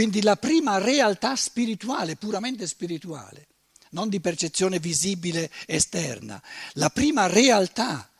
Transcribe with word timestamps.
Quindi 0.00 0.22
la 0.22 0.36
prima 0.36 0.78
realtà 0.78 1.36
spirituale, 1.36 2.16
puramente 2.16 2.66
spirituale, 2.66 3.48
non 3.90 4.08
di 4.08 4.18
percezione 4.18 4.78
visibile 4.78 5.50
esterna, 5.66 6.42
la 6.76 6.88
prima 6.88 7.26
realtà 7.26 8.10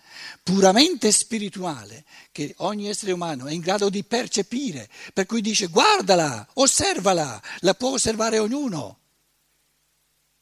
puramente 0.43 1.11
spirituale 1.11 2.04
che 2.32 2.53
ogni 2.58 2.90
essere 2.90 3.12
umano 3.12 3.46
è 3.46 3.53
in 3.54 3.62
grado 3.62 3.88
di 3.88 4.04
percepire, 4.04 4.90
per 5.14 5.24
cui 5.24 5.40
dice 5.40 5.69
guardala, 5.69 6.46
osservala, 6.53 7.42
la 7.60 7.72
può 7.72 7.92
osservare 7.92 8.38
ognuno. 8.38 8.99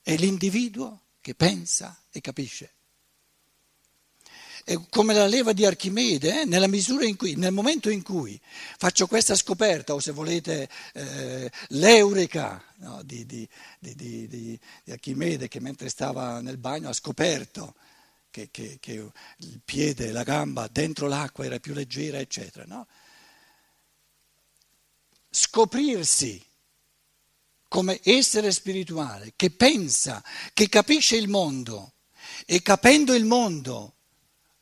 È 0.02 0.16
l'individuo 0.16 1.02
che 1.20 1.36
pensa 1.36 1.96
e 2.11 2.20
capisce. 2.20 2.77
È 4.69 4.79
come 4.91 5.14
la 5.14 5.27
leva 5.27 5.55
di 5.55 5.64
Archimede, 5.64 6.43
eh? 6.43 6.45
nella 6.45 6.66
misura 6.66 7.07
in 7.07 7.17
cui, 7.17 7.37
nel 7.37 7.53
momento 7.53 7.89
in 7.89 8.03
cui 8.03 8.39
faccio 8.77 9.07
questa 9.07 9.35
scoperta, 9.35 9.95
o 9.95 9.98
se 9.98 10.12
volete 10.12 10.68
eh, 10.93 11.50
l'eureka 11.68 12.63
no, 12.81 13.00
di, 13.03 13.25
di, 13.25 13.49
di, 13.79 14.29
di, 14.29 14.61
Archimede 14.90 15.49
che 15.49 15.59
mentre 15.59 15.89
stava 15.89 16.43
nel 16.43 16.59
bagno 16.59 16.90
ha 16.90 16.93
scoperto 16.93 17.76
che, 18.29 18.50
che, 18.50 18.76
che 18.79 19.11
il 19.39 19.61
piede 19.64 20.12
la 20.12 20.23
gamba 20.23 20.68
dentro 20.71 21.07
l'acqua 21.07 21.46
era 21.46 21.59
più 21.59 21.73
leggera, 21.73 22.18
eccetera. 22.18 22.67
No? 22.67 22.87
Scoprirsi 25.31 26.45
come 27.68 28.00
essere 28.03 28.53
spirituale 28.53 29.32
che 29.35 29.48
pensa, 29.48 30.23
che 30.53 30.68
capisce 30.68 31.17
il 31.17 31.29
mondo 31.29 31.95
e 32.45 32.61
capendo 32.61 33.14
il 33.14 33.25
mondo 33.25 33.95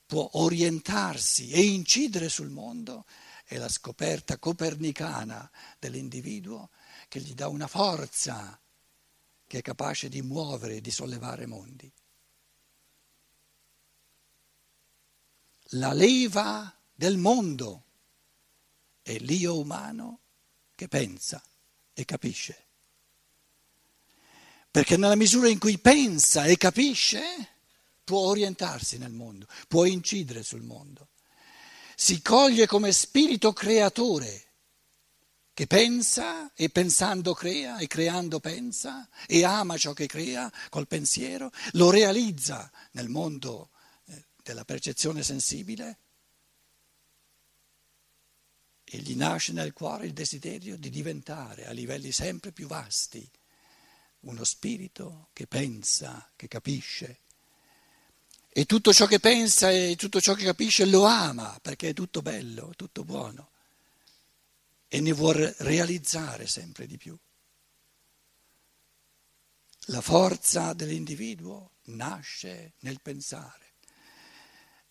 può 0.07 0.29
orientarsi 0.35 1.51
e 1.51 1.63
incidere 1.63 2.29
sul 2.29 2.49
mondo, 2.49 3.05
è 3.45 3.59
la 3.59 3.69
scoperta 3.69 4.39
copernicana 4.39 5.51
dell'individuo 5.79 6.71
che 7.09 7.21
gli 7.21 7.35
dà 7.35 7.49
una 7.49 7.67
forza 7.67 8.59
che 9.47 9.59
è 9.59 9.63
capace 9.63 10.09
di 10.09 10.23
muovere 10.23 10.77
e 10.77 10.81
di 10.81 10.91
sollevare 10.91 11.47
mondi. 11.47 11.93
La 15.71 15.93
leva 15.93 16.73
del 16.95 17.17
mondo 17.17 17.85
è 19.03 19.17
l'io 19.19 19.59
umano 19.59 20.21
che 20.75 20.89
pensa 20.89 21.43
e 21.93 22.05
capisce. 22.05 22.65
Perché 24.71 24.97
nella 24.97 25.17
misura 25.17 25.49
in 25.49 25.59
cui 25.59 25.79
pensa 25.79 26.45
e 26.45 26.57
capisce, 26.57 27.56
può 28.07 28.29
orientarsi 28.29 28.99
nel 28.99 29.13
mondo, 29.13 29.49
può 29.67 29.85
incidere 29.85 30.45
sul 30.45 30.63
mondo. 30.63 31.09
Si 31.97 32.23
coglie 32.23 32.67
come 32.67 32.93
spirito 32.93 33.53
creatore 33.53 34.45
che 35.53 35.67
pensa 35.67 36.53
e 36.55 36.69
pensando 36.69 37.35
crea 37.35 37.79
e 37.79 37.89
creando 37.89 38.39
pensa 38.39 39.09
e 39.27 39.43
ama 39.45 39.77
ciò 39.77 39.93
che 39.93 40.07
crea 40.07 40.53
col 40.69 40.87
pensiero, 40.87 41.51
lo 41.73 41.91
realizza 41.91 42.71
nel 42.93 43.09
mondo 43.09 43.71
eh, 44.05 44.27
della 44.41 44.65
percezione 44.65 45.25
sensibile 45.25 45.99
e 48.85 48.99
gli 48.99 49.17
nasce 49.17 49.53
nel 49.53 49.73
cuore 49.73 50.07
il 50.07 50.13
desiderio 50.13 50.77
di 50.77 50.91
diventare 50.91 51.67
a 51.67 51.73
livelli 51.73 52.13
sempre 52.13 52.53
più 52.53 52.69
vasti 52.69 53.29
uno 54.21 54.45
spirito 54.45 55.31
che 55.33 55.49
pensa, 55.49 56.31
che 56.37 56.47
capisce 56.47 57.23
e 58.59 58.65
tutto 58.65 58.95
ciò 58.95 59.05
che 59.05 59.21
pensa 59.21 59.71
e 59.71 59.97
tutto 59.99 60.19
ciò 60.19 60.33
che 60.33 60.45
capisce 60.45 60.87
lo 60.87 61.05
ama 61.05 61.59
perché 61.61 61.91
è 61.91 61.93
tutto 61.93 62.23
bello, 62.23 62.73
tutto 62.75 63.05
buono 63.05 63.51
e 64.89 64.99
ne 65.03 65.13
vuole 65.13 65.55
realizzare 65.59 66.47
sempre 66.47 66.87
di 66.87 66.97
più. 66.97 67.15
La 69.89 70.01
forza 70.01 70.73
dell'individuo 70.73 71.73
nasce 71.89 72.73
nel 72.79 72.99
pensare. 73.03 73.75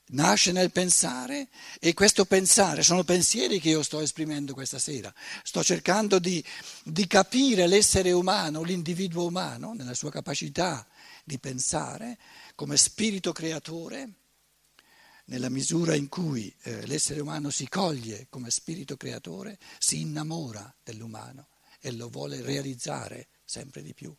Nasce 0.09 0.51
nel 0.51 0.71
pensare 0.71 1.47
e 1.79 1.95
questo 1.95 2.25
pensare 2.25 2.83
sono 2.83 3.03
pensieri 3.03 3.59
che 3.59 3.69
io 3.69 3.81
sto 3.81 3.99
esprimendo 3.99 4.53
questa 4.53 4.77
sera. 4.77 5.11
Sto 5.41 5.63
cercando 5.63 6.19
di, 6.19 6.43
di 6.83 7.07
capire 7.07 7.65
l'essere 7.65 8.11
umano, 8.11 8.61
l'individuo 8.61 9.25
umano, 9.25 9.73
nella 9.73 9.95
sua 9.95 10.11
capacità 10.11 10.85
di 11.25 11.39
pensare 11.39 12.17
come 12.53 12.77
spirito 12.77 13.31
creatore, 13.31 14.13
nella 15.25 15.49
misura 15.49 15.95
in 15.95 16.07
cui 16.07 16.55
eh, 16.61 16.85
l'essere 16.85 17.19
umano 17.19 17.49
si 17.49 17.67
coglie 17.67 18.27
come 18.29 18.51
spirito 18.51 18.95
creatore, 18.95 19.57
si 19.79 20.01
innamora 20.01 20.73
dell'umano 20.83 21.47
e 21.79 21.91
lo 21.91 22.09
vuole 22.09 22.41
realizzare 22.41 23.29
sempre 23.43 23.81
di 23.81 23.93
più 23.93 24.15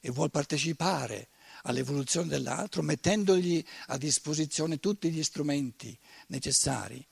e 0.00 0.10
vuole 0.10 0.30
partecipare 0.30 1.28
all'evoluzione 1.62 2.28
dell'altro 2.28 2.82
mettendogli 2.82 3.64
a 3.86 3.98
disposizione 3.98 4.78
tutti 4.78 5.10
gli 5.10 5.24
strumenti 5.24 5.98
necessari 6.28 7.04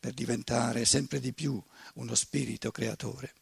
per 0.00 0.14
diventare 0.14 0.86
sempre 0.86 1.20
di 1.20 1.34
più 1.34 1.62
uno 1.94 2.14
spirito 2.14 2.70
creatore. 2.70 3.34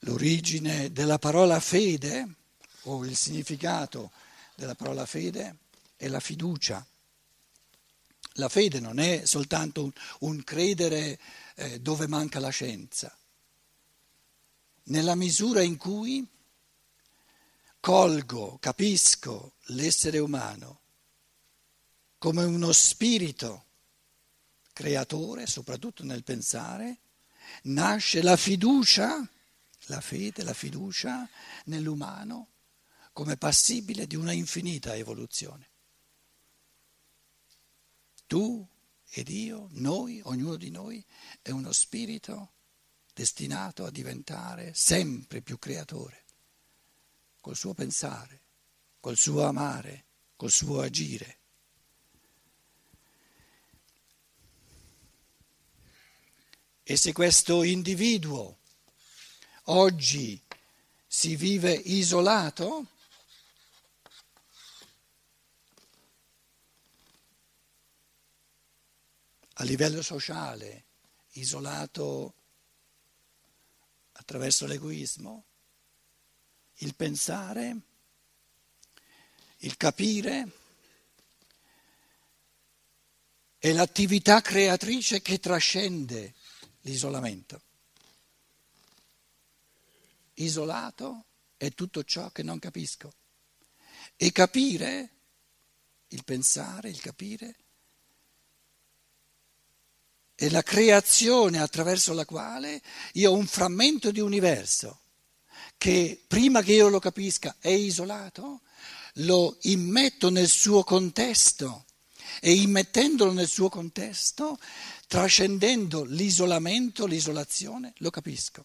L'origine 0.00 0.92
della 0.92 1.18
parola 1.18 1.60
fede 1.60 2.36
o 2.84 3.04
il 3.04 3.16
significato 3.16 4.10
della 4.54 4.74
parola 4.74 5.04
fede 5.04 5.56
è 5.96 6.08
la 6.08 6.20
fiducia. 6.20 6.84
La 8.34 8.48
fede 8.48 8.80
non 8.80 8.98
è 8.98 9.26
soltanto 9.26 9.84
un, 9.84 9.92
un 10.20 10.42
credere 10.42 11.18
eh, 11.56 11.80
dove 11.80 12.06
manca 12.06 12.38
la 12.38 12.48
scienza. 12.48 13.14
Nella 14.84 15.14
misura 15.14 15.60
in 15.60 15.76
cui 15.76 16.26
colgo, 17.80 18.58
capisco 18.58 19.54
l'essere 19.66 20.18
umano 20.18 20.80
come 22.18 22.44
uno 22.44 22.72
spirito 22.72 23.64
creatore, 24.72 25.46
soprattutto 25.46 26.04
nel 26.04 26.22
pensare, 26.22 26.98
nasce 27.62 28.22
la 28.22 28.36
fiducia 28.36 29.28
la 29.90 30.00
fede, 30.00 30.42
la 30.42 30.54
fiducia 30.54 31.28
nell'umano 31.66 32.48
come 33.12 33.36
passibile 33.36 34.06
di 34.06 34.16
una 34.16 34.32
infinita 34.32 34.94
evoluzione. 34.94 35.68
Tu 38.26 38.66
ed 39.10 39.28
io, 39.28 39.68
noi, 39.72 40.20
ognuno 40.24 40.56
di 40.56 40.70
noi 40.70 41.04
è 41.42 41.50
uno 41.50 41.72
spirito 41.72 42.52
destinato 43.12 43.84
a 43.84 43.90
diventare 43.90 44.72
sempre 44.72 45.42
più 45.42 45.58
creatore, 45.58 46.24
col 47.40 47.56
suo 47.56 47.74
pensare, 47.74 48.40
col 49.00 49.16
suo 49.16 49.44
amare, 49.44 50.04
col 50.36 50.52
suo 50.52 50.80
agire. 50.80 51.38
E 56.84 56.96
se 56.96 57.12
questo 57.12 57.64
individuo 57.64 58.59
oggi 59.64 60.40
si 61.06 61.36
vive 61.36 61.72
isolato? 61.72 62.86
A 69.54 69.64
livello 69.64 70.00
sociale, 70.02 70.84
isolato 71.32 72.34
attraverso 74.12 74.66
l'egoismo, 74.66 75.44
il 76.76 76.94
pensare, 76.94 77.80
il 79.58 79.76
capire? 79.76 80.52
È 83.58 83.70
l'attività 83.72 84.40
creatrice 84.40 85.20
che 85.20 85.38
trascende 85.38 86.34
l'isolamento 86.80 87.68
isolato 90.42 91.26
è 91.56 91.72
tutto 91.72 92.02
ciò 92.04 92.30
che 92.30 92.42
non 92.42 92.58
capisco. 92.58 93.12
E 94.16 94.32
capire, 94.32 95.10
il 96.08 96.24
pensare, 96.24 96.88
il 96.88 97.00
capire, 97.00 97.56
è 100.34 100.48
la 100.48 100.62
creazione 100.62 101.60
attraverso 101.60 102.14
la 102.14 102.24
quale 102.24 102.80
io 103.12 103.30
ho 103.30 103.36
un 103.36 103.46
frammento 103.46 104.10
di 104.10 104.20
universo 104.20 105.00
che 105.76 106.22
prima 106.26 106.62
che 106.62 106.72
io 106.72 106.88
lo 106.88 106.98
capisca 106.98 107.56
è 107.58 107.68
isolato, 107.68 108.62
lo 109.14 109.58
immetto 109.62 110.30
nel 110.30 110.48
suo 110.48 110.82
contesto 110.82 111.84
e 112.40 112.52
immettendolo 112.52 113.32
nel 113.32 113.48
suo 113.48 113.68
contesto, 113.68 114.58
trascendendo 115.06 116.04
l'isolamento, 116.04 117.06
l'isolazione, 117.06 117.92
lo 117.98 118.10
capisco. 118.10 118.64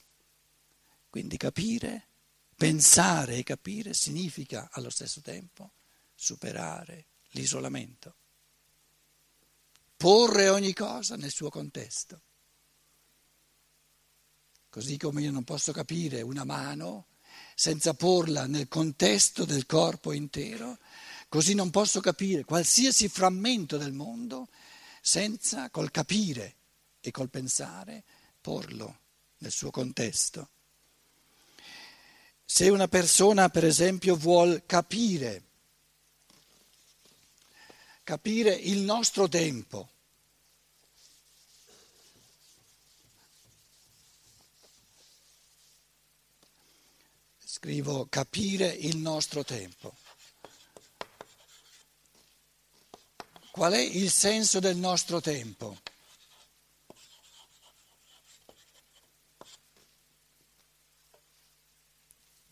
Quindi 1.16 1.38
capire, 1.38 2.10
pensare 2.58 3.38
e 3.38 3.44
capire 3.44 3.94
significa 3.94 4.68
allo 4.74 4.90
stesso 4.90 5.22
tempo 5.22 5.72
superare 6.14 7.06
l'isolamento. 7.30 8.18
porre 9.96 10.50
ogni 10.50 10.74
cosa 10.74 11.16
nel 11.16 11.32
suo 11.32 11.50
contesto. 11.50 12.22
Così 14.68 14.98
come 14.98 15.22
io 15.22 15.32
non 15.32 15.46
posso 15.46 15.72
capire 15.72 16.22
una 16.22 16.44
mano 16.44 17.08
senza 17.56 17.94
porla 17.94 18.46
nel 18.46 18.68
contesto 18.68 19.46
del 19.46 19.66
corpo 19.66 20.12
intero, 20.12 20.80
così 21.30 21.54
non 21.54 21.70
posso 21.70 22.02
capire 22.02 22.44
qualsiasi 22.44 23.08
frammento 23.08 23.78
del 23.78 23.94
mondo 23.94 24.50
senza 25.02 25.70
col 25.70 25.92
capire 25.92 26.56
e 27.00 27.10
col 27.12 27.30
pensare 27.30 28.04
porlo 28.42 29.00
nel 29.38 29.54
suo 29.54 29.72
contesto. 29.72 30.50
Se 32.46 32.70
una 32.70 32.88
persona, 32.88 33.50
per 33.50 33.66
esempio, 33.66 34.16
vuol 34.16 34.64
capire, 34.66 35.44
capire 38.04 38.54
il 38.54 38.80
nostro 38.80 39.28
tempo, 39.28 39.90
scrivo 47.66 48.06
capire 48.08 48.68
il 48.68 48.98
nostro 48.98 49.44
tempo. 49.44 49.96
Qual 53.50 53.74
è 53.74 53.80
il 53.80 54.12
senso 54.12 54.60
del 54.60 54.78
nostro 54.78 55.20
tempo? 55.20 55.76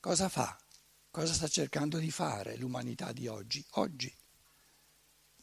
Cosa 0.04 0.28
fa? 0.28 0.60
Cosa 1.10 1.32
sta 1.32 1.48
cercando 1.48 1.98
di 1.98 2.12
fare 2.12 2.58
l'umanità 2.58 3.14
di 3.14 3.28
oggi? 3.28 3.66
Oggi, 3.76 4.14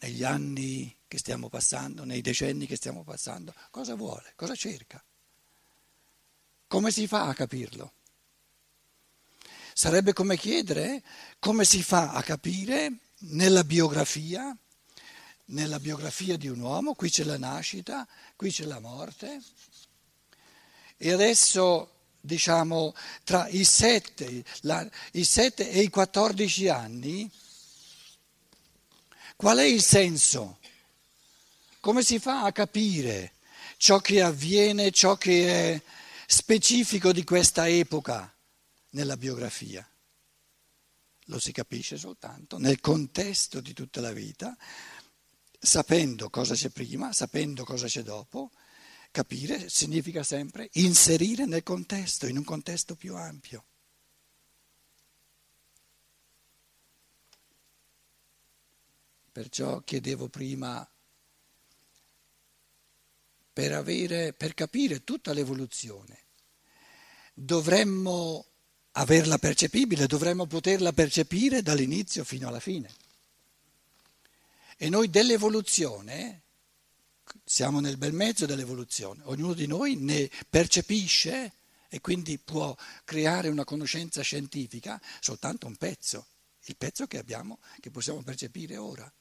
negli 0.01 0.23
anni 0.23 0.95
che 1.09 1.17
stiamo 1.17 1.49
passando, 1.49 2.05
nei 2.05 2.21
decenni 2.21 2.67
che 2.67 2.77
stiamo 2.77 3.03
passando, 3.03 3.55
cosa 3.71 3.95
vuole? 3.95 4.35
Cosa 4.37 4.55
cerca? 4.55 5.03
Come 6.67 6.91
si 6.91 7.07
fa 7.07 7.29
a 7.29 7.33
capirlo? 7.33 7.95
Sarebbe 9.73 10.13
come 10.13 10.37
chiedere 10.37 11.03
come 11.39 11.65
si 11.65 11.83
fa 11.83 12.13
a 12.13 12.23
capire 12.23 12.99
nella 13.21 13.65
biografia, 13.65 14.55
nella 15.47 15.81
biografia 15.81 16.37
di 16.37 16.49
un 16.49 16.61
uomo, 16.61 16.93
qui 16.93 17.09
c'è 17.09 17.25
la 17.25 17.39
nascita, 17.39 18.07
qui 18.37 18.51
c'è 18.51 18.67
la 18.67 18.79
morte, 18.79 19.43
e 20.99 21.13
adesso 21.13 22.00
diciamo 22.21 22.95
tra 23.25 23.49
i 23.49 23.65
7, 23.65 24.45
la, 24.63 24.89
i 25.13 25.25
7 25.25 25.71
e 25.71 25.81
i 25.81 25.89
14 25.91 26.69
anni, 26.69 27.31
qual 29.37 29.59
è 29.59 29.65
il 29.65 29.83
senso? 29.83 30.59
Come 31.81 32.03
si 32.03 32.19
fa 32.19 32.43
a 32.43 32.53
capire 32.53 33.33
ciò 33.77 33.99
che 33.99 34.21
avviene, 34.21 34.91
ciò 34.91 35.17
che 35.17 35.75
è 35.75 35.83
specifico 36.27 37.13
di 37.13 37.25
questa 37.25 37.69
epoca? 37.69 38.33
nella 38.91 39.17
biografia. 39.17 39.87
Lo 41.27 41.39
si 41.39 41.53
capisce 41.53 41.97
soltanto 41.97 42.59
nel 42.59 42.81
contesto 42.81 43.61
di 43.61 43.73
tutta 43.73 44.01
la 44.01 44.13
vita, 44.13 44.57
sapendo 45.59 46.31
cosa 46.31 46.55
c'è 46.55 46.71
prima, 46.71 47.13
sapendo 47.13 47.65
cosa 47.65 47.87
c'è 47.87 48.03
dopo. 48.03 48.51
Capire 49.13 49.69
significa 49.69 50.23
sempre 50.23 50.69
inserire 50.75 51.45
nel 51.45 51.65
contesto, 51.65 52.27
in 52.27 52.37
un 52.37 52.45
contesto 52.45 52.95
più 52.95 53.17
ampio. 53.17 53.65
Perciò 59.33 59.81
chiedevo 59.81 60.29
prima, 60.29 60.89
per, 63.53 63.73
avere, 63.73 64.33
per 64.33 64.55
capire 64.55 65.03
tutta 65.03 65.33
l'evoluzione, 65.33 66.25
dovremmo 67.35 68.47
averla 68.93 69.39
percepibile, 69.39 70.07
dovremmo 70.07 70.47
poterla 70.47 70.93
percepire 70.93 71.63
dall'inizio 71.63 72.23
fino 72.25 72.49
alla 72.49 72.61
fine. 72.61 72.93
E 74.77 74.89
noi 74.89 75.11
dell'evoluzione, 75.11 76.43
siamo 77.53 77.81
nel 77.81 77.97
bel 77.97 78.13
mezzo 78.13 78.47
dell'evoluzione, 78.47 79.23
ognuno 79.25 79.55
di 79.55 79.67
noi 79.67 79.97
ne 79.97 80.31
percepisce 80.49 81.55
e 81.89 82.01
quindi 82.01 82.39
può 82.39 82.77
creare 83.03 83.49
una 83.49 83.65
conoscenza 83.65 84.23
scientifica 84.23 85.01
soltanto 85.19 85.67
un 85.67 85.75
pezzo, 85.75 86.27
il 86.67 86.77
pezzo 86.77 87.09
che 87.09 87.19
abbiamo, 87.19 87.59
che 87.81 87.91
possiamo 87.91 88.23
percepire 88.23 88.77
ora. 88.77 89.13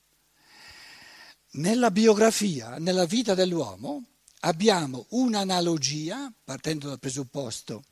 Nella 1.54 1.90
biografia, 1.90 2.78
nella 2.78 3.06
vita 3.06 3.34
dell'uomo, 3.34 4.04
abbiamo 4.42 5.08
un'analogia, 5.10 6.32
partendo 6.44 6.88
dal 6.88 7.00
presupposto 7.00 7.84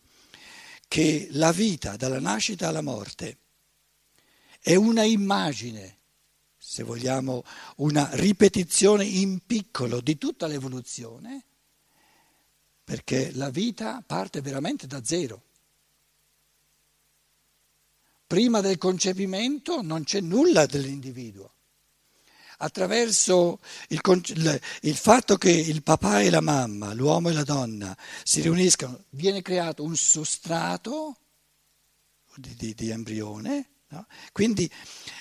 che 0.88 1.30
la 1.31 1.51
vita 1.51 1.95
dalla 1.95 2.19
nascita 2.19 2.68
alla 2.68 2.81
morte 2.81 3.38
è 4.60 4.75
una 4.75 5.04
immagine, 5.04 5.98
se 6.69 6.84
vogliamo 6.84 7.46
una 7.78 8.10
ripetizione 8.12 9.06
in 9.06 9.40
piccolo 9.46 10.02
di 10.02 10.18
tutta 10.18 10.48
l'evoluzione, 10.48 11.46
perché 12.84 13.31
la 13.36 13.50
vita 13.50 14.04
parte 14.06 14.42
veramente 14.42 14.86
da 14.86 15.02
zero. 15.02 15.44
Prima 18.28 18.60
del 18.60 18.78
concepimento 18.78 19.81
non 19.81 20.04
c'è 20.04 20.19
nulla 20.19 20.66
dell'individuo 20.66 21.54
attraverso 22.58 23.60
il, 23.88 24.02
il, 24.81 24.96
fatto 24.96 25.38
che 25.38 25.52
il 25.52 25.84
papà 25.84 26.20
e 26.20 26.30
la 26.30 26.42
mamma, 26.42 26.94
l'uomo 26.94 27.30
e 27.30 27.34
la 27.34 27.44
donna 27.44 27.96
si 28.24 28.42
riuniscano, 28.42 29.06
viene 29.12 29.42
creato 29.42 29.84
un 29.84 29.96
sostrato 29.96 31.16
di, 32.36 32.54
di, 32.56 32.74
di 32.74 32.90
embrione. 32.90 33.70
No? 33.89 34.06
Quindi 34.31 34.69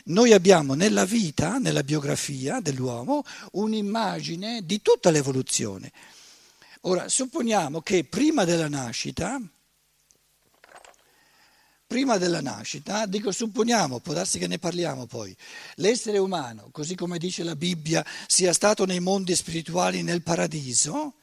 noi 0.06 0.32
abbiamo 0.32 0.74
nella 0.74 1.04
vita, 1.04 1.58
nella 1.58 1.82
biografia 1.82 2.60
dell'uomo, 2.60 3.22
un'immagine 3.52 4.64
di 4.64 4.82
tutta 4.82 5.10
l'evoluzione. 5.10 5.92
Ora, 6.82 7.08
supponiamo 7.08 7.80
che 7.80 8.04
prima 8.04 8.44
della 8.44 8.68
nascita 8.68 9.40
prima 11.86 12.18
della 12.18 12.40
nascita, 12.40 13.06
dico 13.06 13.30
supponiamo, 13.30 14.00
può 14.00 14.12
darsi 14.12 14.38
che 14.38 14.48
ne 14.48 14.58
parliamo 14.58 15.06
poi, 15.06 15.34
l'essere 15.76 16.18
umano, 16.18 16.68
così 16.72 16.96
come 16.96 17.16
dice 17.16 17.44
la 17.44 17.54
Bibbia, 17.54 18.04
sia 18.26 18.52
stato 18.52 18.84
nei 18.84 19.00
mondi 19.00 19.36
spirituali 19.36 20.02
nel 20.02 20.23
paradiso, 20.23 21.14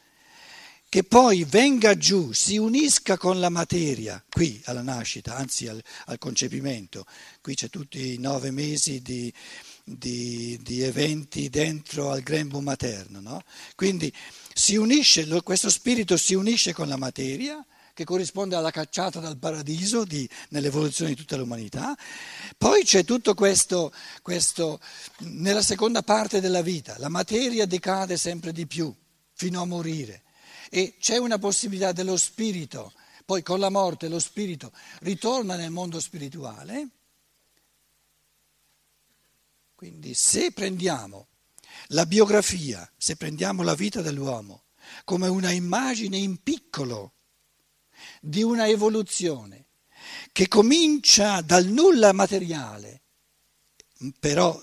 che 0.93 1.03
poi 1.03 1.43
venga 1.43 1.97
giù, 1.97 2.33
si 2.33 2.57
unisca 2.57 3.17
con 3.17 3.39
la 3.39 3.50
materia, 3.50 4.23
qui 4.29 4.62
alla 4.65 4.83
nascita, 4.83 5.35
anzi 5.35 5.67
al, 5.67 5.81
al 6.05 6.19
concepimento, 6.19 7.07
qui 7.41 7.55
c'è 7.55 7.67
tutti 7.67 8.13
i 8.13 8.19
nove 8.19 8.51
mesi 8.51 9.01
di, 9.01 9.33
di, 9.83 10.55
di 10.62 10.83
eventi 10.83 11.50
dentro 11.50 12.12
al 12.12 12.21
grembo 12.21 12.62
materno, 12.62 13.21
no? 13.21 13.41
quindi 13.73 14.13
unisce, 14.75 15.25
questo 15.41 15.71
spirito 15.71 16.15
si 16.15 16.35
unisce 16.35 16.73
con 16.73 16.88
la 16.88 16.97
materia, 16.97 17.65
che 17.95 18.03
corrisponde 18.03 18.55
alla 18.55 18.69
cacciata 18.69 19.19
dal 19.19 19.39
paradiso 19.39 20.05
di, 20.05 20.29
nell'evoluzione 20.50 21.09
di 21.09 21.17
tutta 21.17 21.38
l'umanità. 21.38 21.97
Poi 22.55 22.83
c'è 22.83 23.03
tutto 23.03 23.33
questo, 23.33 23.91
questo, 24.21 24.79
nella 25.21 25.63
seconda 25.63 26.03
parte 26.03 26.39
della 26.39 26.62
vita, 26.62 26.93
la 27.00 27.09
materia 27.09 27.65
decade 27.65 28.15
sempre 28.15 28.51
di 28.51 28.67
più 28.67 28.95
fino 29.33 29.59
a 29.59 29.65
morire 29.65 30.21
e 30.75 30.95
c'è 30.99 31.17
una 31.17 31.37
possibilità 31.37 31.91
dello 31.91 32.17
spirito, 32.17 32.93
poi 33.25 33.43
con 33.43 33.59
la 33.59 33.69
morte 33.69 34.07
lo 34.07 34.17
spirito 34.17 34.73
ritorna 35.01 35.55
nel 35.55 35.69
mondo 35.69 35.99
spirituale. 35.99 36.87
Quindi 39.75 40.15
se 40.15 40.51
prendiamo 40.51 41.27
la 41.89 42.07
biografia, 42.07 42.91
se 42.97 43.15
prendiamo 43.17 43.61
la 43.61 43.75
vita 43.75 44.01
dell'uomo 44.01 44.63
come 45.03 45.27
una 45.27 45.51
immagine 45.51 46.17
in 46.17 46.41
piccolo 46.41 47.13
di 48.19 48.41
una 48.41 48.67
evoluzione 48.67 49.67
che 50.31 50.47
comincia 50.47 51.41
dal 51.41 51.67
nulla 51.67 52.13
materiale, 52.13 53.01
però 54.19 54.59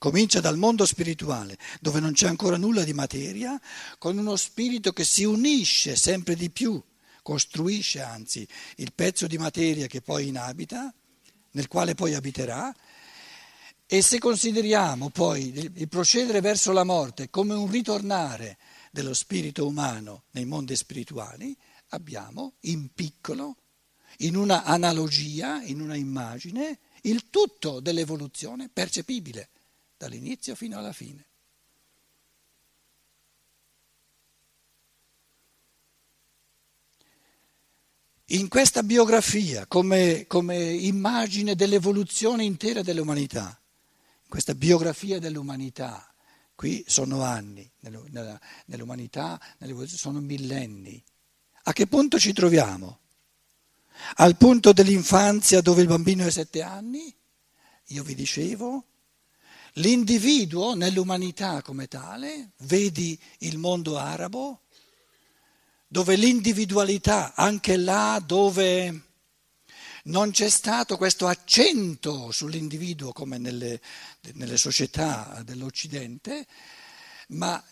comincia 0.00 0.40
dal 0.40 0.56
mondo 0.56 0.86
spirituale, 0.86 1.58
dove 1.78 2.00
non 2.00 2.12
c'è 2.12 2.26
ancora 2.26 2.56
nulla 2.56 2.84
di 2.84 2.94
materia, 2.94 3.60
con 3.98 4.16
uno 4.16 4.34
spirito 4.34 4.94
che 4.94 5.04
si 5.04 5.24
unisce 5.24 5.94
sempre 5.94 6.36
di 6.36 6.48
più, 6.48 6.82
costruisce 7.22 8.00
anzi 8.00 8.48
il 8.76 8.94
pezzo 8.94 9.26
di 9.26 9.36
materia 9.36 9.86
che 9.88 10.00
poi 10.00 10.28
inabita, 10.28 10.90
nel 11.50 11.68
quale 11.68 11.94
poi 11.94 12.14
abiterà, 12.14 12.74
e 13.84 14.00
se 14.00 14.18
consideriamo 14.18 15.10
poi 15.10 15.70
il 15.74 15.88
procedere 15.88 16.40
verso 16.40 16.72
la 16.72 16.84
morte 16.84 17.28
come 17.28 17.52
un 17.52 17.70
ritornare 17.70 18.56
dello 18.90 19.12
spirito 19.12 19.66
umano 19.66 20.22
nei 20.30 20.46
mondi 20.46 20.76
spirituali, 20.76 21.54
abbiamo 21.88 22.54
in 22.60 22.88
piccolo, 22.94 23.56
in 24.20 24.34
una 24.34 24.64
analogia, 24.64 25.60
in 25.62 25.82
una 25.82 25.94
immagine, 25.94 26.78
il 27.02 27.28
tutto 27.28 27.80
dell'evoluzione 27.80 28.70
percepibile 28.72 29.50
dall'inizio 30.00 30.54
fino 30.54 30.78
alla 30.78 30.94
fine. 30.94 31.26
In 38.28 38.48
questa 38.48 38.82
biografia, 38.82 39.66
come, 39.66 40.26
come 40.26 40.56
immagine 40.56 41.54
dell'evoluzione 41.54 42.44
intera 42.44 42.80
dell'umanità, 42.80 43.60
questa 44.26 44.54
biografia 44.54 45.18
dell'umanità, 45.18 46.10
qui 46.54 46.82
sono 46.86 47.22
anni, 47.22 47.70
nell'umanità 47.80 49.38
sono 49.84 50.20
millenni. 50.20 51.02
A 51.64 51.72
che 51.74 51.86
punto 51.86 52.18
ci 52.18 52.32
troviamo? 52.32 53.00
Al 54.14 54.38
punto 54.38 54.72
dell'infanzia 54.72 55.60
dove 55.60 55.82
il 55.82 55.88
bambino 55.88 56.24
è 56.24 56.30
sette 56.30 56.62
anni? 56.62 57.14
Io 57.88 58.02
vi 58.02 58.14
dicevo, 58.14 58.84
l'individuo 59.74 60.74
nell'umanità 60.74 61.62
come 61.62 61.86
tale, 61.86 62.52
vedi 62.58 63.18
il 63.38 63.58
mondo 63.58 63.98
arabo, 63.98 64.62
dove 65.86 66.16
l'individualità, 66.16 67.34
anche 67.34 67.76
là 67.76 68.22
dove 68.24 69.02
non 70.04 70.30
c'è 70.30 70.48
stato 70.48 70.96
questo 70.96 71.26
accento 71.26 72.30
sull'individuo 72.30 73.12
come 73.12 73.38
nelle, 73.38 73.80
nelle 74.34 74.56
società 74.56 75.42
dell'Occidente, 75.44 76.46
ma 77.28 77.62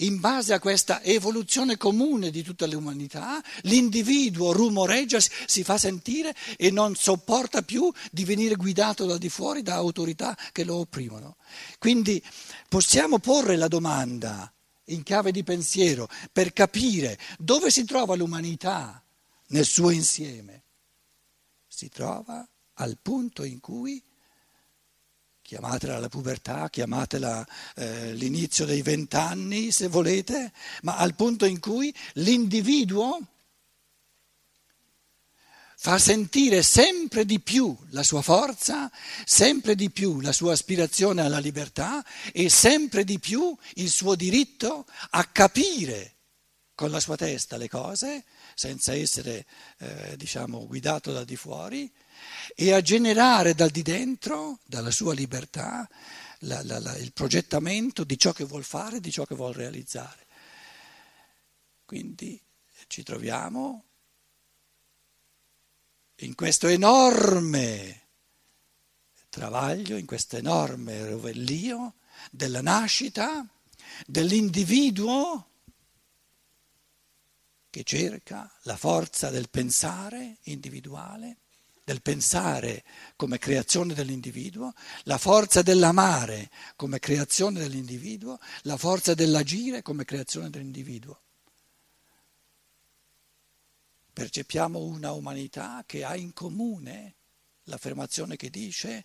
in 0.00 0.20
base 0.20 0.52
a 0.52 0.58
questa 0.58 1.02
evoluzione 1.02 1.76
comune 1.76 2.30
di 2.30 2.42
tutta 2.42 2.66
l'umanità, 2.66 3.42
l'individuo 3.62 4.52
rumoreggia, 4.52 5.18
si 5.20 5.64
fa 5.64 5.78
sentire 5.78 6.34
e 6.56 6.70
non 6.70 6.94
sopporta 6.94 7.62
più 7.62 7.90
di 8.10 8.24
venire 8.24 8.56
guidato 8.56 9.06
da 9.06 9.16
di 9.16 9.28
fuori 9.28 9.62
da 9.62 9.74
autorità 9.74 10.36
che 10.52 10.64
lo 10.64 10.76
opprimono. 10.76 11.36
Quindi 11.78 12.22
possiamo 12.68 13.18
porre 13.18 13.56
la 13.56 13.68
domanda 13.68 14.52
in 14.86 15.02
chiave 15.02 15.32
di 15.32 15.42
pensiero 15.42 16.08
per 16.30 16.52
capire 16.52 17.18
dove 17.38 17.70
si 17.70 17.84
trova 17.84 18.14
l'umanità 18.14 19.02
nel 19.48 19.64
suo 19.64 19.90
insieme. 19.90 20.62
Si 21.66 21.88
trova 21.88 22.46
al 22.74 22.98
punto 23.00 23.44
in 23.44 23.60
cui, 23.60 24.02
chiamatela 25.46 26.00
la 26.00 26.08
pubertà, 26.08 26.68
chiamatela 26.68 27.46
eh, 27.76 28.12
l'inizio 28.14 28.64
dei 28.64 28.82
vent'anni 28.82 29.70
se 29.70 29.86
volete, 29.86 30.52
ma 30.82 30.96
al 30.96 31.14
punto 31.14 31.44
in 31.44 31.60
cui 31.60 31.94
l'individuo 32.14 33.20
fa 35.76 35.98
sentire 35.98 36.64
sempre 36.64 37.24
di 37.24 37.38
più 37.38 37.76
la 37.90 38.02
sua 38.02 38.22
forza, 38.22 38.90
sempre 39.24 39.76
di 39.76 39.88
più 39.88 40.20
la 40.20 40.32
sua 40.32 40.52
aspirazione 40.52 41.22
alla 41.22 41.38
libertà 41.38 42.04
e 42.32 42.48
sempre 42.48 43.04
di 43.04 43.20
più 43.20 43.56
il 43.74 43.88
suo 43.88 44.16
diritto 44.16 44.84
a 45.10 45.24
capire 45.26 46.14
con 46.74 46.90
la 46.90 46.98
sua 46.98 47.16
testa 47.16 47.56
le 47.56 47.68
cose, 47.68 48.24
senza 48.54 48.94
essere 48.94 49.46
eh, 49.78 50.16
diciamo, 50.16 50.66
guidato 50.66 51.12
da 51.12 51.22
di 51.22 51.36
fuori, 51.36 51.90
e 52.54 52.72
a 52.72 52.80
generare 52.80 53.54
dal 53.54 53.70
di 53.70 53.82
dentro, 53.82 54.60
dalla 54.64 54.90
sua 54.90 55.14
libertà, 55.14 55.88
la, 56.40 56.62
la, 56.64 56.78
la, 56.78 56.96
il 56.96 57.12
progettamento 57.12 58.04
di 58.04 58.18
ciò 58.18 58.32
che 58.32 58.44
vuol 58.44 58.64
fare, 58.64 59.00
di 59.00 59.10
ciò 59.10 59.24
che 59.24 59.34
vuol 59.34 59.54
realizzare. 59.54 60.26
Quindi 61.84 62.40
ci 62.88 63.02
troviamo 63.02 63.84
in 66.20 66.34
questo 66.34 66.66
enorme 66.68 68.02
travaglio, 69.28 69.96
in 69.96 70.06
questo 70.06 70.36
enorme 70.36 71.06
rovellio 71.06 71.94
della 72.30 72.62
nascita 72.62 73.46
dell'individuo 74.06 75.50
che 77.68 77.82
cerca 77.84 78.50
la 78.62 78.76
forza 78.76 79.28
del 79.28 79.50
pensare 79.50 80.38
individuale, 80.44 81.36
del 81.86 82.02
pensare 82.02 82.82
come 83.14 83.38
creazione 83.38 83.94
dell'individuo, 83.94 84.72
la 85.04 85.18
forza 85.18 85.62
dell'amare 85.62 86.50
come 86.74 86.98
creazione 86.98 87.60
dell'individuo, 87.60 88.40
la 88.62 88.76
forza 88.76 89.14
dell'agire 89.14 89.82
come 89.82 90.04
creazione 90.04 90.50
dell'individuo 90.50 91.20
percepiamo 94.16 94.78
una 94.78 95.12
umanità 95.12 95.84
che 95.86 96.02
ha 96.02 96.16
in 96.16 96.32
comune 96.32 97.16
l'affermazione 97.64 98.36
che 98.36 98.48
dice 98.48 99.04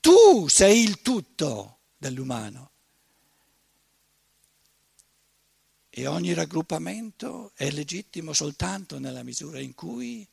tu 0.00 0.48
sei 0.48 0.82
il 0.82 1.00
tutto 1.00 1.78
dell'umano. 1.96 2.72
E 5.88 6.06
ogni 6.08 6.34
raggruppamento 6.34 7.52
è 7.54 7.70
legittimo 7.70 8.32
soltanto 8.32 8.98
nella 8.98 9.22
misura 9.22 9.60
in 9.60 9.74
cui 9.74 10.28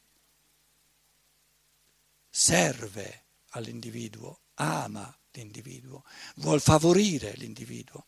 serve 2.38 3.28
all'individuo, 3.52 4.42
ama 4.56 5.18
l'individuo, 5.32 6.04
vuol 6.36 6.60
favorire 6.60 7.34
l'individuo. 7.38 8.08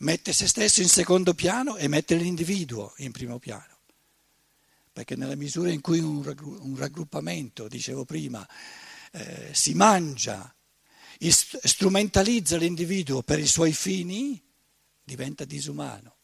Mette 0.00 0.34
se 0.34 0.46
stesso 0.46 0.82
in 0.82 0.88
secondo 0.88 1.32
piano 1.32 1.78
e 1.78 1.88
mette 1.88 2.16
l'individuo 2.16 2.92
in 2.98 3.12
primo 3.12 3.38
piano 3.38 3.74
perché 4.96 5.14
nella 5.14 5.34
misura 5.34 5.70
in 5.70 5.82
cui 5.82 5.98
un 5.98 6.74
raggruppamento, 6.74 7.68
dicevo 7.68 8.06
prima, 8.06 8.48
eh, 9.12 9.50
si 9.52 9.74
mangia, 9.74 10.54
strumentalizza 11.18 12.56
l'individuo 12.56 13.22
per 13.22 13.38
i 13.38 13.46
suoi 13.46 13.74
fini, 13.74 14.42
diventa 15.02 15.44
disumano. 15.44 16.16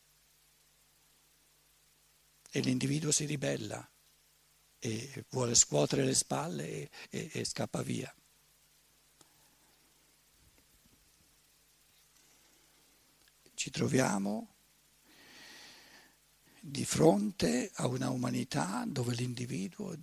E 2.51 2.61
l'individuo 2.61 3.13
si 3.13 3.27
ribella 3.27 3.87
e 4.85 5.25
vuole 5.31 5.55
scuotere 5.55 6.05
le 6.05 6.15
spalle 6.15 6.67
e, 6.69 6.91
e, 7.09 7.31
e 7.35 7.45
scappa 7.45 7.83
via. 7.83 8.13
Ci 13.55 13.71
troviamo 13.71 14.49
di 16.59 16.85
fronte 16.85 17.71
a 17.75 17.87
una 17.87 18.11
umanità 18.11 18.83
dove 18.89 19.15
l'individuo 19.15 19.97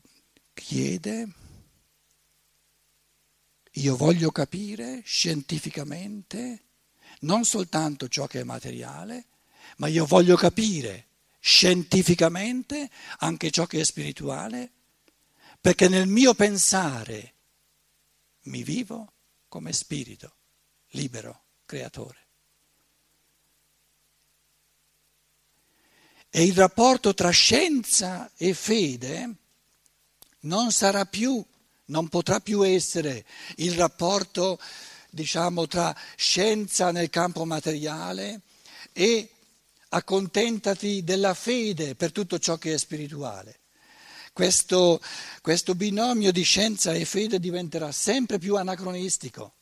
chiede, 0.53 1.27
io 3.73 3.97
voglio 3.97 4.31
capire 4.31 5.01
scientificamente 5.03 6.63
non 7.21 7.43
soltanto 7.43 8.07
ciò 8.07 8.27
che 8.27 8.39
è 8.39 8.43
materiale, 8.43 9.25
ma 9.77 9.87
io 9.87 10.05
voglio 10.05 10.37
capire 10.37 11.08
scientificamente 11.39 12.89
anche 13.19 13.51
ciò 13.51 13.65
che 13.65 13.79
è 13.79 13.83
spirituale, 13.83 14.71
perché 15.59 15.87
nel 15.87 16.07
mio 16.07 16.33
pensare 16.33 17.33
mi 18.43 18.63
vivo 18.63 19.13
come 19.47 19.73
spirito 19.73 20.35
libero, 20.91 21.43
creatore. 21.65 22.17
E 26.29 26.43
il 26.43 26.53
rapporto 26.53 27.13
tra 27.13 27.31
scienza 27.31 28.31
e 28.37 28.53
fede 28.53 29.35
non 30.41 30.71
sarà 30.71 31.05
più, 31.05 31.43
non 31.85 32.07
potrà 32.07 32.39
più 32.39 32.61
essere 32.65 33.25
il 33.57 33.73
rapporto, 33.73 34.59
diciamo, 35.09 35.67
tra 35.67 35.95
scienza 36.15 36.91
nel 36.91 37.09
campo 37.09 37.45
materiale 37.45 38.41
e 38.93 39.31
accontentati 39.89 41.03
della 41.03 41.33
fede 41.33 41.95
per 41.95 42.11
tutto 42.11 42.39
ciò 42.39 42.57
che 42.57 42.73
è 42.73 42.77
spirituale. 42.77 43.59
Questo, 44.33 45.01
questo 45.41 45.75
binomio 45.75 46.31
di 46.31 46.43
scienza 46.43 46.93
e 46.93 47.05
fede 47.05 47.39
diventerà 47.39 47.91
sempre 47.91 48.37
più 48.37 48.55
anacronistico. 48.55 49.53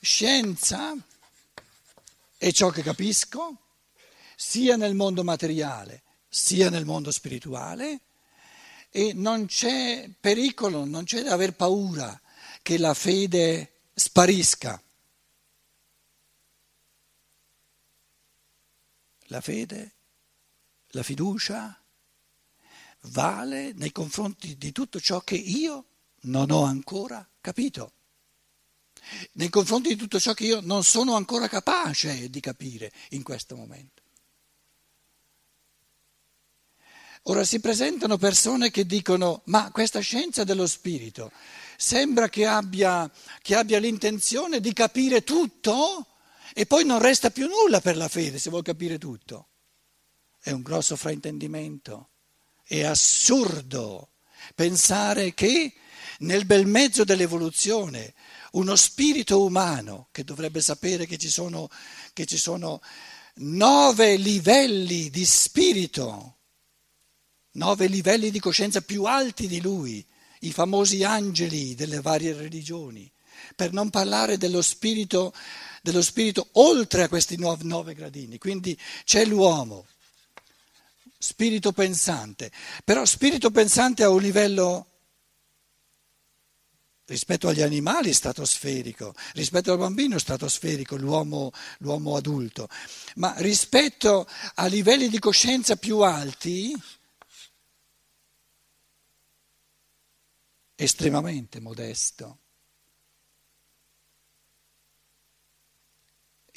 Scienza 0.00 0.94
è 2.36 2.50
ciò 2.50 2.70
che 2.70 2.82
capisco, 2.82 3.56
sia 4.36 4.76
nel 4.76 4.94
mondo 4.94 5.24
materiale 5.24 6.02
sia 6.36 6.68
nel 6.68 6.84
mondo 6.84 7.10
spirituale 7.10 8.00
e 8.90 9.12
non 9.14 9.46
c'è 9.46 10.08
pericolo, 10.20 10.84
non 10.84 11.04
c'è 11.04 11.22
da 11.22 11.32
aver 11.32 11.54
paura 11.54 12.20
che 12.60 12.76
la 12.76 12.92
fede 12.92 13.72
sparisca. 13.94 14.80
La 19.26 19.40
fede, 19.40 19.94
la 20.88 21.02
fiducia 21.02 21.80
vale 23.08 23.72
nei 23.74 23.92
confronti 23.92 24.56
di 24.56 24.72
tutto 24.72 25.00
ciò 25.00 25.20
che 25.20 25.36
io 25.36 25.84
non 26.22 26.50
ho 26.50 26.62
ancora 26.62 27.26
capito, 27.40 27.92
nei 29.32 29.48
confronti 29.50 29.88
di 29.90 29.96
tutto 29.96 30.18
ciò 30.18 30.32
che 30.32 30.44
io 30.44 30.60
non 30.60 30.82
sono 30.82 31.14
ancora 31.14 31.48
capace 31.48 32.28
di 32.28 32.40
capire 32.40 32.92
in 33.10 33.22
questo 33.22 33.56
momento. 33.56 34.02
Ora 37.28 37.44
si 37.44 37.58
presentano 37.58 38.18
persone 38.18 38.70
che 38.70 38.86
dicono 38.86 39.42
ma 39.46 39.70
questa 39.72 39.98
scienza 39.98 40.44
dello 40.44 40.66
spirito 40.66 41.32
sembra 41.76 42.28
che 42.28 42.46
abbia, 42.46 43.10
che 43.42 43.56
abbia 43.56 43.80
l'intenzione 43.80 44.60
di 44.60 44.72
capire 44.72 45.24
tutto 45.24 46.06
e 46.54 46.66
poi 46.66 46.84
non 46.84 47.00
resta 47.00 47.30
più 47.30 47.48
nulla 47.48 47.80
per 47.80 47.96
la 47.96 48.08
fede 48.08 48.38
se 48.38 48.50
vuol 48.50 48.62
capire 48.62 48.98
tutto. 48.98 49.48
È 50.40 50.50
un 50.50 50.62
grosso 50.62 50.96
fraintendimento, 50.96 52.10
È 52.62 52.82
assurdo 52.82 54.10
pensare 54.54 55.34
che 55.34 55.72
nel 56.20 56.46
bel 56.46 56.66
mezzo 56.66 57.04
dell'evoluzione 57.04 58.14
uno 58.52 58.76
spirito 58.76 59.44
umano 59.44 60.08
che 60.12 60.24
dovrebbe 60.24 60.60
sapere 60.60 61.06
che 61.06 61.18
ci 61.18 61.28
sono, 61.28 61.68
che 62.12 62.26
ci 62.26 62.38
sono 62.38 62.80
nove 63.36 64.16
livelli 64.16 65.10
di 65.10 65.24
spirito, 65.24 66.36
nove 67.52 67.86
livelli 67.86 68.30
di 68.30 68.40
coscienza 68.40 68.80
più 68.80 69.04
alti 69.04 69.46
di 69.46 69.60
lui, 69.60 70.04
i 70.40 70.52
famosi 70.52 71.04
angeli 71.04 71.74
delle 71.74 72.00
varie 72.00 72.32
religioni, 72.32 73.10
per 73.54 73.72
non 73.72 73.90
parlare 73.90 74.38
dello 74.38 74.62
spirito, 74.62 75.34
dello 75.86 76.02
spirito 76.02 76.48
oltre 76.54 77.04
a 77.04 77.08
questi 77.08 77.36
nove, 77.38 77.94
gradini. 77.94 78.38
Quindi 78.38 78.76
c'è 79.04 79.24
l'uomo, 79.24 79.86
spirito 81.16 81.70
pensante, 81.70 82.50
però 82.84 83.04
spirito 83.04 83.52
pensante 83.52 84.02
a 84.02 84.08
un 84.08 84.20
livello 84.20 84.86
rispetto 87.04 87.46
agli 87.46 87.62
animali 87.62 88.12
stratosferico, 88.12 89.14
rispetto 89.34 89.70
al 89.70 89.78
bambino 89.78 90.18
stratosferico, 90.18 90.96
l'uomo, 90.96 91.52
l'uomo 91.78 92.16
adulto, 92.16 92.68
ma 93.14 93.32
rispetto 93.36 94.26
a 94.54 94.66
livelli 94.66 95.08
di 95.08 95.20
coscienza 95.20 95.76
più 95.76 96.00
alti, 96.00 96.74
estremamente 100.74 101.60
modesto. 101.60 102.40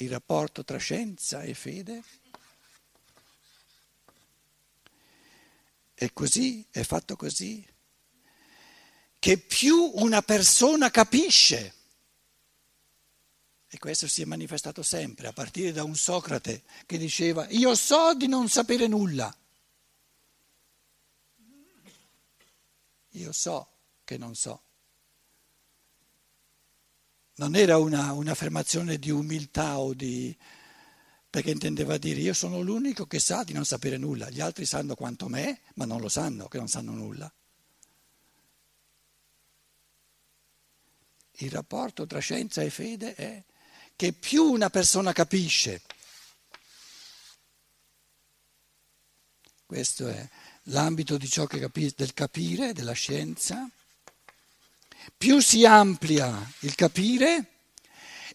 Il 0.00 0.08
rapporto 0.08 0.64
tra 0.64 0.78
scienza 0.78 1.42
e 1.42 1.52
fede 1.52 2.02
è 5.92 6.10
così, 6.14 6.66
è 6.70 6.82
fatto 6.84 7.16
così 7.16 7.62
che 9.18 9.36
più 9.36 9.90
una 9.96 10.22
persona 10.22 10.90
capisce, 10.90 11.74
e 13.68 13.78
questo 13.78 14.08
si 14.08 14.22
è 14.22 14.24
manifestato 14.24 14.82
sempre, 14.82 15.26
a 15.26 15.34
partire 15.34 15.70
da 15.70 15.84
un 15.84 15.94
Socrate 15.94 16.62
che 16.86 16.96
diceva 16.96 17.46
io 17.50 17.74
so 17.74 18.14
di 18.14 18.26
non 18.26 18.48
sapere 18.48 18.86
nulla, 18.86 19.36
io 23.10 23.32
so 23.32 23.68
che 24.04 24.16
non 24.16 24.34
so. 24.34 24.62
Non 27.40 27.56
era 27.56 27.78
una, 27.78 28.12
un'affermazione 28.12 28.98
di 28.98 29.10
umiltà 29.10 29.78
o 29.78 29.94
di... 29.94 30.36
perché 31.30 31.50
intendeva 31.50 31.96
dire 31.96 32.20
io 32.20 32.34
sono 32.34 32.60
l'unico 32.60 33.06
che 33.06 33.18
sa 33.18 33.44
di 33.44 33.54
non 33.54 33.64
sapere 33.64 33.96
nulla, 33.96 34.28
gli 34.28 34.40
altri 34.40 34.66
sanno 34.66 34.94
quanto 34.94 35.26
me, 35.26 35.60
ma 35.74 35.86
non 35.86 36.00
lo 36.00 36.10
sanno 36.10 36.48
che 36.48 36.58
non 36.58 36.68
sanno 36.68 36.92
nulla. 36.92 37.32
il 41.42 41.50
rapporto 41.50 42.06
tra 42.06 42.18
scienza 42.18 42.60
e 42.60 42.68
fede 42.68 43.14
è 43.14 43.42
che 43.96 44.12
più 44.12 44.44
una 44.44 44.68
persona 44.68 45.12
capisce, 45.12 45.80
questo 49.64 50.08
è 50.08 50.28
l'ambito 50.64 51.16
di 51.16 51.28
ciò 51.28 51.46
che 51.46 51.58
capisce, 51.58 51.94
del 51.96 52.12
capire, 52.12 52.72
della 52.74 52.92
scienza, 52.92 53.70
più 55.16 55.40
si 55.40 55.64
amplia 55.64 56.52
il 56.60 56.74
capire 56.74 57.46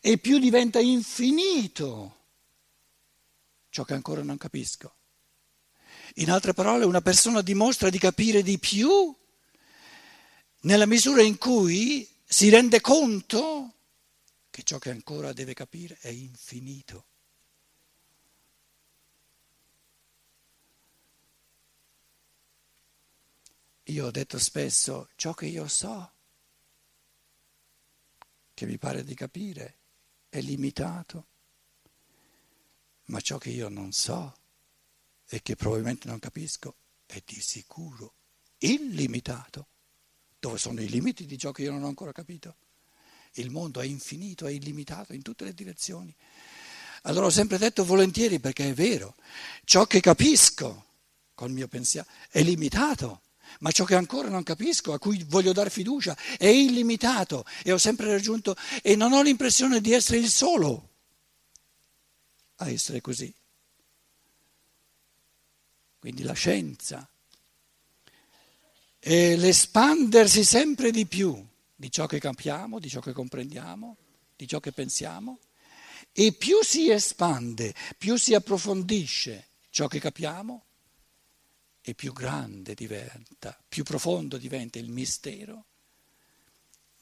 e 0.01 0.17
più 0.17 0.39
diventa 0.39 0.79
infinito 0.79 2.15
ciò 3.75 3.83
che 3.83 3.93
ancora 3.93 4.23
non 4.23 4.37
capisco. 4.37 4.95
In 6.15 6.31
altre 6.31 6.53
parole, 6.53 6.85
una 6.85 7.01
persona 7.01 7.41
dimostra 7.41 7.89
di 7.89 7.97
capire 7.97 8.41
di 8.41 8.57
più 8.57 9.13
nella 10.61 10.85
misura 10.85 11.21
in 11.21 11.37
cui 11.37 12.09
si 12.23 12.47
rende 12.47 12.79
conto 12.79 13.73
che 14.49 14.63
ciò 14.63 14.77
che 14.77 14.91
ancora 14.91 15.33
deve 15.33 15.53
capire 15.53 15.97
è 15.99 16.07
infinito. 16.07 17.05
Io 23.89 24.05
ho 24.05 24.11
detto 24.11 24.39
spesso 24.39 25.09
ciò 25.15 25.33
che 25.33 25.47
io 25.47 25.67
so, 25.67 26.13
che 28.55 28.65
mi 28.65 28.79
pare 28.79 29.03
di 29.03 29.13
capire, 29.13 29.75
è 30.29 30.41
limitato, 30.41 31.27
ma 33.07 33.19
ciò 33.19 33.37
che 33.37 33.49
io 33.49 33.69
non 33.69 33.91
so 33.91 34.35
e 35.27 35.41
che 35.43 35.55
probabilmente 35.55 36.07
non 36.07 36.17
capisco 36.17 36.75
è 37.05 37.21
di 37.23 37.39
sicuro 37.39 38.13
illimitato. 38.59 39.67
Dove 40.39 40.57
sono 40.57 40.81
i 40.81 40.89
limiti 40.89 41.25
di 41.25 41.37
ciò 41.37 41.51
che 41.51 41.63
io 41.63 41.71
non 41.71 41.83
ho 41.83 41.87
ancora 41.87 42.11
capito? 42.11 42.55
Il 43.33 43.51
mondo 43.51 43.81
è 43.81 43.85
infinito, 43.85 44.47
è 44.47 44.51
illimitato 44.51 45.13
in 45.13 45.21
tutte 45.21 45.43
le 45.43 45.53
direzioni. 45.53 46.15
Allora 47.03 47.25
ho 47.27 47.31
sempre 47.31 47.57
detto 47.57 47.83
volentieri 47.83 48.39
perché 48.39 48.69
è 48.69 48.73
vero, 48.73 49.15
ciò 49.65 49.85
che 49.85 49.99
capisco 49.99 50.85
col 51.35 51.51
mio 51.51 51.67
pensiero 51.67 52.07
è 52.29 52.41
limitato, 52.41 53.21
ma 53.59 53.71
ciò 53.71 53.83
che 53.83 53.95
ancora 53.95 54.29
non 54.29 54.43
capisco, 54.43 54.93
a 54.93 54.99
cui 54.99 55.23
voglio 55.27 55.53
dare 55.53 55.69
fiducia, 55.69 56.15
è 56.37 56.47
illimitato 56.47 57.45
e 57.63 57.71
ho 57.71 57.77
sempre 57.77 58.07
raggiunto 58.07 58.55
e 58.81 58.95
non 58.95 59.13
ho 59.13 59.21
l'impressione 59.21 59.81
di 59.81 59.93
essere 59.93 60.19
il 60.19 60.29
solo 60.29 60.89
a 62.57 62.69
essere 62.69 63.01
così. 63.01 63.33
Quindi 65.99 66.23
la 66.23 66.33
scienza 66.33 67.09
e 68.99 69.35
l'espandersi 69.35 70.43
sempre 70.43 70.91
di 70.91 71.05
più 71.05 71.43
di 71.75 71.91
ciò 71.91 72.05
che 72.05 72.19
capiamo, 72.19 72.79
di 72.79 72.89
ciò 72.89 72.99
che 72.99 73.11
comprendiamo, 73.11 73.97
di 74.35 74.47
ciò 74.47 74.59
che 74.59 74.71
pensiamo, 74.71 75.39
e 76.11 76.31
più 76.31 76.63
si 76.63 76.89
espande, 76.89 77.73
più 77.97 78.15
si 78.15 78.33
approfondisce 78.33 79.49
ciò 79.69 79.87
che 79.87 79.99
capiamo, 79.99 80.64
e 81.87 81.93
più 81.93 82.13
grande 82.13 82.73
diventa, 82.73 83.55
più 83.69 83.83
profondo 83.83 84.37
diventa 84.37 84.79
il 84.79 84.89
mistero 84.89 85.65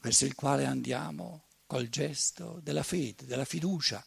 verso 0.02 0.26
il 0.26 0.34
quale 0.34 0.66
andiamo 0.66 1.44
col 1.66 1.88
gesto 1.88 2.60
della 2.62 2.82
fede, 2.82 3.24
della 3.24 3.46
fiducia. 3.46 4.04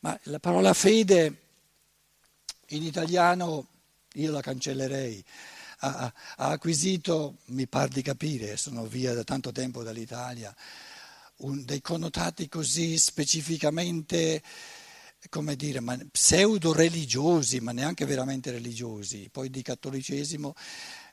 Ma 0.00 0.18
la 0.24 0.38
parola 0.38 0.74
fede 0.74 1.44
in 2.68 2.82
italiano 2.82 3.68
io 4.12 4.30
la 4.30 4.42
cancellerei 4.42 5.24
ha, 5.78 6.12
ha 6.36 6.50
acquisito, 6.50 7.38
mi 7.46 7.66
par 7.66 7.88
di 7.88 8.02
capire, 8.02 8.58
sono 8.58 8.84
via 8.84 9.14
da 9.14 9.24
tanto 9.24 9.50
tempo 9.50 9.82
dall'Italia, 9.82 10.54
un, 11.36 11.64
dei 11.64 11.80
connotati 11.80 12.50
così 12.50 12.98
specificamente, 12.98 14.42
come 15.28 15.56
dire, 15.56 15.82
pseudo 16.10 16.72
religiosi, 16.72 17.60
ma 17.60 17.72
neanche 17.72 18.04
veramente 18.04 18.50
religiosi, 18.50 19.28
poi 19.30 19.50
di 19.50 19.62
cattolicesimo, 19.62 20.54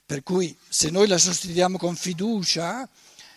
per 0.06 0.24
cui 0.24 0.56
se 0.68 0.90
noi 0.90 1.08
la 1.08 1.18
sostituiamo 1.18 1.78
con 1.78 1.96
fiducia 1.96 2.90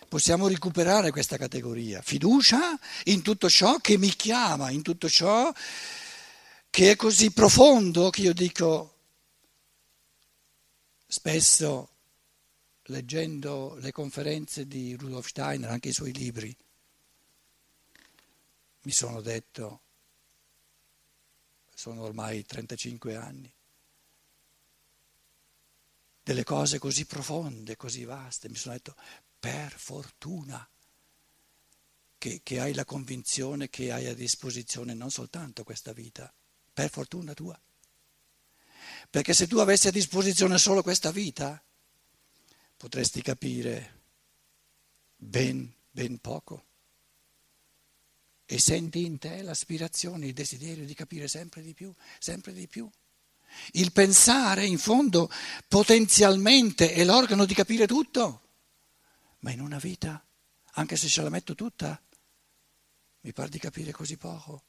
possiamo 0.07 0.47
recuperare 0.47 1.11
questa 1.11 1.37
categoria. 1.37 2.01
Fiducia 2.01 2.77
in 3.05 3.21
tutto 3.21 3.49
ciò 3.49 3.77
che 3.77 3.97
mi 3.97 4.09
chiama, 4.09 4.69
in 4.69 4.81
tutto 4.81 5.09
ciò 5.09 5.51
che 6.69 6.91
è 6.91 6.95
così 6.95 7.31
profondo 7.31 8.09
che 8.09 8.21
io 8.21 8.33
dico 8.33 8.91
Spesso, 11.09 11.89
leggendo 12.87 13.77
le 13.79 13.93
conferenze 13.93 14.67
di 14.67 14.93
Rudolf 14.95 15.27
Steiner, 15.27 15.69
anche 15.69 15.87
i 15.87 15.93
suoi 15.93 16.11
libri, 16.11 16.53
mi 18.81 18.91
sono 18.91 19.21
detto, 19.21 19.83
sono 21.77 22.01
ormai 22.01 22.43
35 22.43 23.15
anni, 23.15 23.53
delle 26.23 26.43
cose 26.43 26.79
così 26.79 27.05
profonde, 27.05 27.75
così 27.75 28.03
vaste, 28.03 28.49
mi 28.49 28.55
sono 28.55 28.73
detto, 28.73 28.95
per 29.39 29.71
fortuna 29.77 30.67
che, 32.17 32.41
che 32.41 32.59
hai 32.59 32.73
la 32.73 32.83
convinzione 32.83 33.69
che 33.69 33.91
hai 33.91 34.07
a 34.07 34.15
disposizione 34.15 34.95
non 34.95 35.11
soltanto 35.11 35.63
questa 35.63 35.93
vita, 35.93 36.33
per 36.73 36.89
fortuna 36.89 37.35
tua. 37.35 37.61
Perché 39.11 39.35
se 39.35 39.45
tu 39.45 39.59
avessi 39.59 39.87
a 39.87 39.91
disposizione 39.91 40.57
solo 40.57 40.81
questa 40.81 41.11
vita, 41.11 41.63
potresti 42.75 43.21
capire 43.21 44.01
ben, 45.15 45.71
ben 45.91 46.17
poco. 46.17 46.65
E 48.49 48.59
senti 48.59 49.03
in 49.03 49.17
te 49.17 49.41
l'aspirazione, 49.41 50.27
il 50.27 50.33
desiderio 50.33 50.85
di 50.85 50.93
capire 50.93 51.27
sempre 51.27 51.61
di 51.61 51.73
più, 51.73 51.93
sempre 52.17 52.53
di 52.53 52.65
più. 52.65 52.89
Il 53.73 53.91
pensare, 53.91 54.65
in 54.65 54.77
fondo, 54.77 55.29
potenzialmente 55.67 56.93
è 56.93 57.03
l'organo 57.03 57.43
di 57.43 57.53
capire 57.53 57.85
tutto, 57.85 58.41
ma 59.39 59.51
in 59.51 59.59
una 59.59 59.79
vita, 59.79 60.25
anche 60.75 60.95
se 60.95 61.09
ce 61.09 61.21
la 61.21 61.29
metto 61.29 61.55
tutta, 61.55 62.01
mi 63.21 63.33
pare 63.33 63.49
di 63.49 63.59
capire 63.59 63.91
così 63.91 64.15
poco. 64.15 64.63